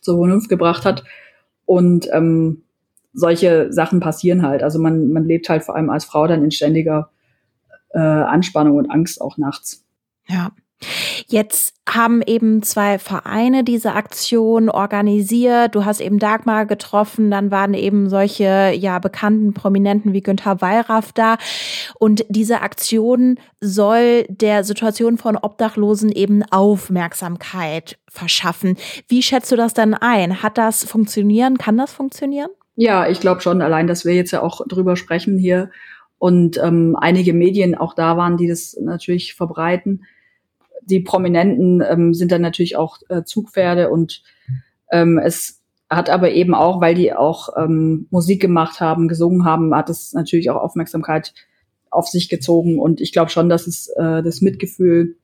zur 0.00 0.18
Vernunft 0.18 0.48
gebracht 0.48 0.84
hat. 0.84 1.04
Und 1.66 2.08
ähm, 2.12 2.62
solche 3.12 3.72
Sachen 3.72 4.00
passieren 4.00 4.42
halt. 4.42 4.64
Also 4.64 4.80
man, 4.80 5.12
man 5.12 5.24
lebt 5.24 5.48
halt 5.48 5.62
vor 5.62 5.76
allem 5.76 5.90
als 5.90 6.04
Frau 6.04 6.26
dann 6.26 6.42
in 6.42 6.50
ständiger 6.50 7.10
äh, 7.90 7.98
Anspannung 7.98 8.76
und 8.76 8.90
Angst 8.90 9.20
auch 9.20 9.36
nachts. 9.36 9.84
Ja. 10.28 10.52
Jetzt 11.26 11.74
haben 11.88 12.22
eben 12.22 12.62
zwei 12.62 12.98
Vereine 12.98 13.64
diese 13.64 13.92
Aktion 13.92 14.70
organisiert. 14.70 15.74
Du 15.74 15.84
hast 15.84 16.00
eben 16.00 16.18
Dagmar 16.18 16.64
getroffen, 16.64 17.30
dann 17.30 17.50
waren 17.50 17.74
eben 17.74 18.08
solche 18.08 18.72
ja 18.74 18.98
bekannten 18.98 19.52
Prominenten 19.52 20.12
wie 20.12 20.22
Günther 20.22 20.60
Wallraff 20.62 21.12
da 21.12 21.36
und 21.98 22.24
diese 22.28 22.62
Aktion 22.62 23.38
soll 23.60 24.24
der 24.28 24.64
Situation 24.64 25.18
von 25.18 25.36
Obdachlosen 25.36 26.10
eben 26.10 26.42
Aufmerksamkeit 26.50 27.98
verschaffen. 28.08 28.76
Wie 29.06 29.22
schätzt 29.22 29.52
du 29.52 29.56
das 29.56 29.74
dann 29.74 29.92
ein? 29.92 30.42
Hat 30.42 30.56
das 30.56 30.84
funktionieren? 30.84 31.58
Kann 31.58 31.76
das 31.76 31.92
funktionieren? 31.92 32.48
Ja, 32.76 33.06
ich 33.06 33.20
glaube 33.20 33.42
schon. 33.42 33.60
Allein, 33.60 33.86
dass 33.86 34.06
wir 34.06 34.14
jetzt 34.14 34.30
ja 34.30 34.42
auch 34.42 34.62
drüber 34.66 34.96
sprechen 34.96 35.36
hier 35.36 35.70
und 36.20 36.60
ähm, 36.62 36.96
einige 37.00 37.32
Medien 37.32 37.74
auch 37.74 37.94
da 37.94 38.16
waren, 38.16 38.36
die 38.36 38.46
das 38.46 38.78
natürlich 38.80 39.34
verbreiten 39.34 40.02
die 40.82 41.00
Prominenten 41.00 41.82
ähm, 41.88 42.14
sind 42.14 42.32
dann 42.32 42.42
natürlich 42.42 42.76
auch 42.76 42.98
äh, 43.08 43.22
Zugpferde 43.22 43.90
und 43.90 44.22
ähm, 44.90 45.18
es 45.18 45.60
hat 45.88 46.10
aber 46.10 46.30
eben 46.30 46.54
auch, 46.54 46.80
weil 46.80 46.94
die 46.94 47.12
auch 47.12 47.50
ähm, 47.56 48.06
Musik 48.10 48.40
gemacht 48.40 48.80
haben, 48.80 49.08
gesungen 49.08 49.44
haben, 49.44 49.74
hat 49.74 49.90
es 49.90 50.12
natürlich 50.12 50.50
auch 50.50 50.56
Aufmerksamkeit 50.56 51.34
auf 51.90 52.06
sich 52.06 52.28
gezogen. 52.28 52.78
Und 52.78 53.00
ich 53.00 53.12
glaube 53.12 53.30
schon, 53.30 53.48
dass 53.48 53.66
es 53.66 53.88
äh, 53.96 54.22
das 54.22 54.40
Mitgefühl 54.40 55.16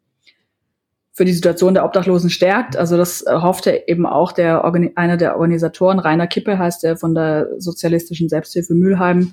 für 1.12 1.24
die 1.24 1.32
Situation 1.32 1.74
der 1.74 1.84
Obdachlosen 1.84 2.30
stärkt. 2.30 2.76
Also 2.76 2.96
das 2.96 3.24
hoffte 3.28 3.84
eben 3.86 4.06
auch 4.06 4.32
der 4.32 4.64
einer 4.96 5.16
der 5.16 5.36
Organisatoren, 5.36 6.00
Rainer 6.00 6.26
Kippe 6.26 6.58
heißt 6.58 6.84
er 6.84 6.96
von 6.96 7.14
der 7.14 7.48
sozialistischen 7.58 8.28
Selbsthilfe 8.28 8.74
Mülheim, 8.74 9.32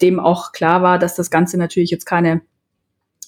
dem 0.00 0.20
auch 0.20 0.52
klar 0.52 0.82
war, 0.82 0.98
dass 0.98 1.14
das 1.14 1.30
Ganze 1.30 1.58
natürlich 1.58 1.90
jetzt 1.90 2.06
keine 2.06 2.42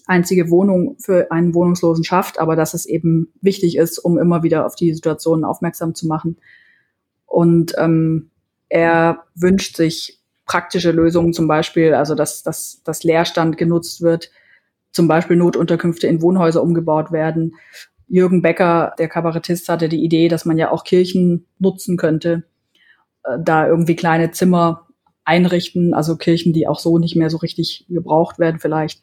einzige 0.07 0.51
Wohnung 0.51 0.97
für 0.99 1.31
einen 1.31 1.55
Wohnungslosen 1.55 2.05
schafft, 2.05 2.39
aber 2.39 2.57
dass 2.57 2.75
es 2.75 2.87
eben 2.87 3.33
wichtig 3.41 3.77
ist, 3.77 3.99
um 3.99 4.19
immer 4.19 4.43
wieder 4.43 4.67
auf 4.67 4.75
die 4.75 4.93
Situation 4.95 5.45
aufmerksam 5.45 5.95
zu 5.95 6.07
machen. 6.07 6.39
Und 7.27 7.75
ähm, 7.79 8.31
er 8.69 9.25
wünscht 9.35 9.77
sich 9.77 10.21
praktische 10.47 10.91
Lösungen, 10.91 11.33
zum 11.33 11.47
Beispiel, 11.47 11.95
also 11.95 12.15
dass, 12.15 12.43
dass, 12.43 12.83
dass 12.85 13.05
Leerstand 13.05 13.57
genutzt 13.57 14.03
wird, 14.03 14.31
zum 14.91 15.09
Beispiel 15.09 15.37
Notunterkünfte 15.37 16.07
in 16.07 16.21
Wohnhäuser 16.21 16.63
umgebaut 16.63 17.13
werden. 17.13 17.55
Jürgen 18.09 18.43
Becker, 18.43 18.95
der 18.99 19.09
Kabarettist, 19.09 19.69
hatte 19.69 19.89
die 19.89 20.05
Idee, 20.05 20.29
dass 20.29 20.45
man 20.45 20.59
ja 20.59 20.71
auch 20.71 20.85
Kirchen 20.85 21.47
nutzen 21.59 21.97
könnte, 21.97 22.45
äh, 23.25 23.39
da 23.43 23.67
irgendwie 23.67 23.97
kleine 23.97 24.33
Zimmer 24.33 24.89
einrichten, 25.25 25.95
also 25.95 26.17
Kirchen, 26.17 26.53
die 26.53 26.67
auch 26.67 26.79
so 26.79 26.99
nicht 26.99 27.17
mehr 27.17 27.31
so 27.31 27.39
richtig 27.39 27.87
gebraucht 27.89 28.39
werden 28.39 28.59
vielleicht 28.59 29.03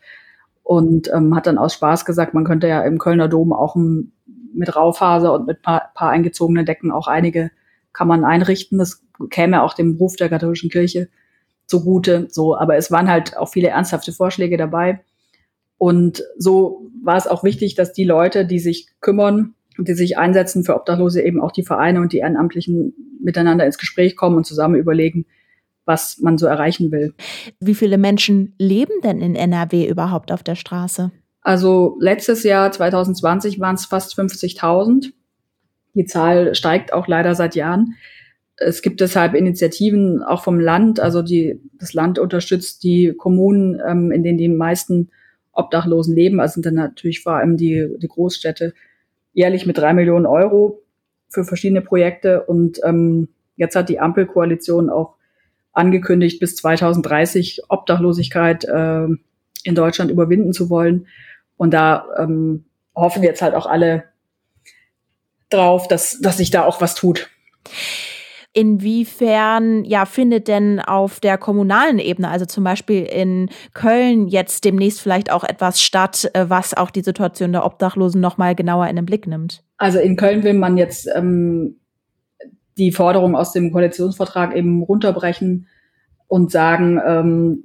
und 0.70 1.10
ähm, 1.12 1.36
hat 1.36 1.48
dann 1.48 1.58
aus 1.58 1.74
Spaß 1.74 2.06
gesagt, 2.06 2.36
man 2.36 2.44
könnte 2.44 2.68
ja 2.68 2.84
im 2.84 3.00
Kölner 3.00 3.28
Dom 3.28 3.54
auch 3.54 3.76
ein, 3.76 4.12
mit 4.54 4.76
Raufaser 4.76 5.34
und 5.34 5.48
mit 5.48 5.64
paar, 5.64 5.92
paar 5.96 6.12
eingezogenen 6.12 6.64
Decken 6.66 6.92
auch 6.92 7.08
einige 7.08 7.50
kann 7.92 8.08
man 8.08 8.24
einrichten. 8.24 8.78
Das 8.78 9.04
käme 9.32 9.64
auch 9.64 9.74
dem 9.74 9.96
Ruf 9.96 10.16
der 10.16 10.30
katholischen 10.30 10.70
Kirche 10.70 11.10
zugute. 11.66 12.28
So, 12.30 12.56
aber 12.56 12.76
es 12.76 12.92
waren 12.92 13.10
halt 13.10 13.36
auch 13.36 13.50
viele 13.50 13.70
ernsthafte 13.70 14.12
Vorschläge 14.12 14.58
dabei. 14.58 15.02
Und 15.80 16.24
so 16.38 16.92
war 17.04 17.18
es 17.18 17.26
auch 17.26 17.44
wichtig, 17.44 17.74
dass 17.74 17.92
die 17.92 18.04
Leute, 18.04 18.46
die 18.46 18.60
sich 18.60 18.90
kümmern 19.02 19.56
und 19.78 19.88
die 19.88 19.94
sich 19.94 20.20
einsetzen 20.20 20.64
für 20.64 20.76
Obdachlose, 20.76 21.24
eben 21.24 21.42
auch 21.42 21.52
die 21.52 21.64
Vereine 21.64 22.00
und 22.00 22.14
die 22.14 22.20
Ehrenamtlichen 22.20 22.94
miteinander 23.22 23.66
ins 23.66 23.80
Gespräch 23.80 24.16
kommen 24.16 24.38
und 24.38 24.46
zusammen 24.46 24.76
überlegen, 24.76 25.26
was 25.90 26.20
man 26.20 26.38
so 26.38 26.46
erreichen 26.46 26.92
will. 26.92 27.16
Wie 27.60 27.74
viele 27.74 27.98
Menschen 27.98 28.54
leben 28.60 28.94
denn 29.04 29.22
in 29.22 29.36
NRW 29.36 29.88
überhaupt 29.88 30.32
auf 30.32 30.44
der 30.44 30.54
Straße? 30.54 31.12
Also 31.42 31.98
letztes 32.00 32.44
Jahr 32.44 32.72
2020 32.72 33.60
waren 33.60 33.74
es 33.74 33.86
fast 33.86 34.18
50.000. 34.18 35.12
Die 35.96 36.06
Zahl 36.06 36.54
steigt 36.54 36.94
auch 36.94 37.08
leider 37.08 37.34
seit 37.34 37.56
Jahren. 37.56 37.96
Es 38.56 38.84
gibt 38.84 39.02
deshalb 39.02 39.34
Initiativen 39.34 40.22
auch 40.22 40.44
vom 40.44 40.60
Land. 40.60 41.00
Also 41.00 41.24
die, 41.24 41.60
das 41.80 41.94
Land 41.94 42.20
unterstützt 42.20 42.84
die 42.84 43.16
Kommunen, 43.18 43.82
ähm, 43.84 44.12
in 44.12 44.22
denen 44.22 44.38
die 44.38 44.48
meisten 44.48 45.10
Obdachlosen 45.54 46.14
leben. 46.14 46.40
Also 46.40 46.54
sind 46.54 46.68
dann 46.68 46.76
natürlich 46.76 47.22
vor 47.22 47.34
allem 47.34 47.58
die, 47.58 47.96
die 47.98 48.08
Großstädte 48.08 48.76
jährlich 49.34 49.66
mit 49.66 49.80
drei 49.80 49.96
Millionen 49.96 50.28
Euro 50.28 50.84
für 51.30 51.46
verschiedene 51.46 51.82
Projekte. 51.82 52.44
Und 52.44 52.80
ähm, 52.84 53.30
jetzt 53.56 53.76
hat 53.76 53.90
die 53.90 54.00
Ampelkoalition 54.00 54.92
auch 54.92 55.16
angekündigt, 55.74 56.40
bis 56.40 56.56
2030 56.58 57.62
Obdachlosigkeit 57.70 58.66
äh, 58.66 59.08
in 59.64 59.76
Deutschland 59.76 60.12
überwinden 60.12 60.54
zu 60.54 60.70
wollen. 60.70 61.08
Und 61.58 61.74
da 61.74 62.06
ähm, 62.18 62.66
hoffen 62.96 63.24
jetzt 63.24 63.42
halt 63.42 63.56
auch 63.56 63.66
alle 63.66 64.06
drauf, 65.50 65.88
dass, 65.88 66.20
dass 66.22 66.38
sich 66.38 66.52
da 66.52 66.66
auch 66.66 66.82
was 66.82 66.96
tut. 66.96 67.30
Inwiefern 68.52 69.86
ja 69.86 70.06
findet 70.06 70.48
denn 70.48 70.80
auf 70.80 71.20
der 71.20 71.38
kommunalen 71.38 72.00
Ebene, 72.00 72.30
also 72.30 72.46
zum 72.46 72.64
Beispiel 72.64 73.04
in 73.04 73.50
Köln, 73.74 74.28
jetzt 74.28 74.66
demnächst 74.66 75.02
vielleicht 75.02 75.32
auch 75.32 75.44
etwas 75.44 75.82
statt, 75.82 76.30
äh, 76.34 76.46
was 76.50 76.74
auch 76.76 76.90
die 76.90 77.02
Situation 77.02 77.52
der 77.52 77.66
Obdachlosen 77.66 78.20
noch 78.20 78.38
mal 78.38 78.56
genauer 78.56 78.88
in 78.88 78.96
den 78.96 79.06
Blick 79.06 79.28
nimmt? 79.28 79.64
Also 79.78 80.00
in 80.00 80.16
Köln 80.16 80.44
will 80.44 80.56
man 80.56 80.78
jetzt 80.78 81.08
ähm, 81.16 81.79
die 82.80 82.92
Forderung 82.92 83.36
aus 83.36 83.52
dem 83.52 83.72
Koalitionsvertrag 83.72 84.56
eben 84.56 84.82
runterbrechen 84.82 85.68
und 86.28 86.52
sagen, 86.52 87.00
ähm, 87.06 87.64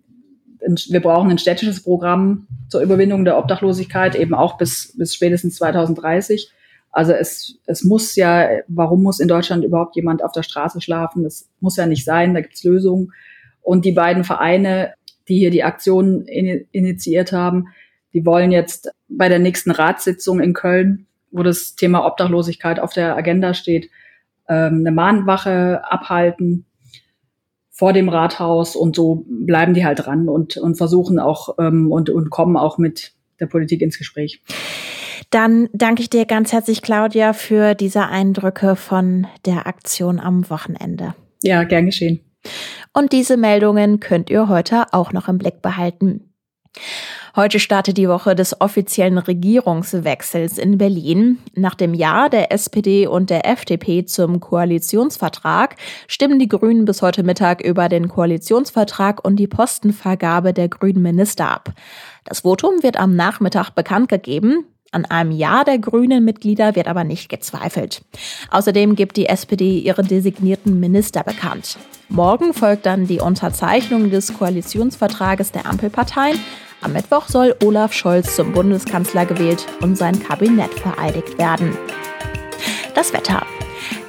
wir 0.88 1.00
brauchen 1.00 1.30
ein 1.30 1.38
städtisches 1.38 1.82
Programm 1.82 2.46
zur 2.68 2.80
Überwindung 2.80 3.24
der 3.24 3.38
Obdachlosigkeit, 3.38 4.16
eben 4.16 4.34
auch 4.34 4.58
bis, 4.58 4.94
bis 4.96 5.14
spätestens 5.14 5.56
2030. 5.56 6.50
Also 6.90 7.12
es, 7.12 7.58
es 7.66 7.84
muss 7.84 8.16
ja, 8.16 8.48
warum 8.66 9.02
muss 9.02 9.20
in 9.20 9.28
Deutschland 9.28 9.64
überhaupt 9.64 9.94
jemand 9.94 10.24
auf 10.24 10.32
der 10.32 10.42
Straße 10.42 10.80
schlafen? 10.80 11.22
Das 11.22 11.48
muss 11.60 11.76
ja 11.76 11.86
nicht 11.86 12.04
sein, 12.04 12.34
da 12.34 12.40
gibt's 12.40 12.64
Lösungen. 12.64 13.12
Und 13.62 13.84
die 13.84 13.92
beiden 13.92 14.24
Vereine, 14.24 14.94
die 15.28 15.38
hier 15.38 15.50
die 15.50 15.64
Aktion 15.64 16.22
in, 16.22 16.66
initiiert 16.72 17.32
haben, 17.32 17.68
die 18.12 18.24
wollen 18.24 18.52
jetzt 18.52 18.90
bei 19.08 19.28
der 19.28 19.38
nächsten 19.38 19.70
Ratssitzung 19.70 20.40
in 20.40 20.54
Köln, 20.54 21.06
wo 21.30 21.42
das 21.42 21.74
Thema 21.74 22.06
Obdachlosigkeit 22.06 22.80
auf 22.80 22.92
der 22.92 23.16
Agenda 23.16 23.54
steht, 23.54 23.90
ähm, 24.48 24.80
eine 24.80 24.92
Mahnwache 24.92 25.82
abhalten 25.84 26.66
vor 27.70 27.92
dem 27.92 28.08
Rathaus 28.08 28.76
und 28.76 28.94
so 28.94 29.24
bleiben 29.28 29.74
die 29.74 29.84
halt 29.84 30.06
dran 30.06 30.28
und, 30.28 30.56
und 30.56 30.76
versuchen 30.76 31.18
auch 31.18 31.56
ähm, 31.58 31.90
und, 31.90 32.08
und 32.08 32.30
kommen 32.30 32.56
auch 32.56 32.78
mit 32.78 33.12
der 33.40 33.46
Politik 33.46 33.82
ins 33.82 33.98
Gespräch. 33.98 34.42
Dann 35.30 35.68
danke 35.72 36.02
ich 36.02 36.10
dir 36.10 36.26
ganz 36.26 36.52
herzlich, 36.52 36.82
Claudia, 36.82 37.32
für 37.32 37.74
diese 37.74 38.06
Eindrücke 38.06 38.76
von 38.76 39.26
der 39.44 39.66
Aktion 39.66 40.20
am 40.20 40.48
Wochenende. 40.48 41.14
Ja, 41.42 41.64
gern 41.64 41.86
geschehen. 41.86 42.20
Und 42.92 43.12
diese 43.12 43.36
Meldungen 43.36 43.98
könnt 43.98 44.30
ihr 44.30 44.48
heute 44.48 44.92
auch 44.92 45.12
noch 45.12 45.28
im 45.28 45.38
Blick 45.38 45.60
behalten. 45.60 46.32
Heute 47.36 47.58
startet 47.58 47.98
die 47.98 48.08
Woche 48.08 48.36
des 48.36 48.60
offiziellen 48.60 49.18
Regierungswechsels 49.18 50.56
in 50.56 50.78
Berlin. 50.78 51.40
Nach 51.56 51.74
dem 51.74 51.92
Ja 51.92 52.28
der 52.28 52.52
SPD 52.52 53.08
und 53.08 53.28
der 53.28 53.44
FDP 53.44 54.04
zum 54.04 54.38
Koalitionsvertrag 54.38 55.74
stimmen 56.06 56.38
die 56.38 56.46
Grünen 56.46 56.84
bis 56.84 57.02
heute 57.02 57.24
Mittag 57.24 57.60
über 57.60 57.88
den 57.88 58.06
Koalitionsvertrag 58.06 59.24
und 59.24 59.34
die 59.34 59.48
Postenvergabe 59.48 60.52
der 60.52 60.68
grünen 60.68 61.02
Minister 61.02 61.50
ab. 61.50 61.72
Das 62.22 62.40
Votum 62.40 62.84
wird 62.84 63.00
am 63.00 63.16
Nachmittag 63.16 63.70
bekannt 63.70 64.10
gegeben. 64.10 64.64
An 64.94 65.04
einem 65.06 65.32
Ja 65.32 65.64
der 65.64 65.78
grünen 65.78 66.24
Mitglieder 66.24 66.76
wird 66.76 66.86
aber 66.86 67.02
nicht 67.02 67.28
gezweifelt. 67.28 68.02
Außerdem 68.52 68.94
gibt 68.94 69.16
die 69.16 69.26
SPD 69.26 69.80
ihre 69.80 70.04
designierten 70.04 70.78
Minister 70.78 71.24
bekannt. 71.24 71.78
Morgen 72.08 72.54
folgt 72.54 72.86
dann 72.86 73.08
die 73.08 73.18
Unterzeichnung 73.18 74.10
des 74.10 74.32
Koalitionsvertrages 74.34 75.50
der 75.50 75.66
Ampelparteien. 75.66 76.38
Am 76.80 76.92
Mittwoch 76.92 77.26
soll 77.26 77.56
Olaf 77.64 77.92
Scholz 77.92 78.36
zum 78.36 78.52
Bundeskanzler 78.52 79.26
gewählt 79.26 79.66
und 79.80 79.98
sein 79.98 80.22
Kabinett 80.22 80.72
vereidigt 80.74 81.38
werden. 81.38 81.76
Das 82.94 83.12
Wetter. 83.12 83.44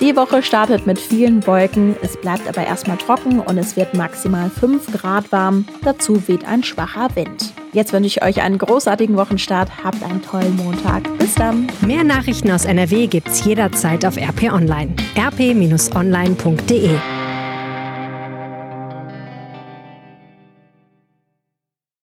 Die 0.01 0.15
Woche 0.15 0.43
startet 0.43 0.85
mit 0.85 0.99
vielen 0.99 1.47
Wolken, 1.47 1.95
es 2.01 2.17
bleibt 2.17 2.47
aber 2.49 2.65
erstmal 2.65 2.97
trocken 2.97 3.39
und 3.39 3.57
es 3.57 3.77
wird 3.77 3.93
maximal 3.93 4.49
5 4.49 4.91
Grad 4.91 5.31
warm. 5.31 5.65
Dazu 5.83 6.27
weht 6.27 6.45
ein 6.45 6.63
schwacher 6.63 7.15
Wind. 7.15 7.53
Jetzt 7.71 7.93
wünsche 7.93 8.07
ich 8.07 8.23
euch 8.23 8.41
einen 8.41 8.57
großartigen 8.57 9.17
Wochenstart. 9.17 9.83
Habt 9.83 10.03
einen 10.03 10.21
tollen 10.21 10.55
Montag. 10.57 11.17
Bis 11.17 11.35
dann. 11.35 11.67
Mehr 11.85 12.03
Nachrichten 12.03 12.51
aus 12.51 12.65
NRW 12.65 13.07
gibt's 13.07 13.43
jederzeit 13.45 14.05
auf 14.05 14.17
RP 14.17 14.51
Online. 14.51 14.93
rp-online.de 15.17 16.89